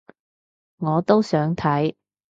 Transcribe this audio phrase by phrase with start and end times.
[0.79, 1.93] 我都想睇